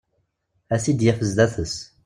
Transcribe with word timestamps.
A 0.73 0.75
t-id-yaf 0.83 1.19
sdat-s. 1.29 1.75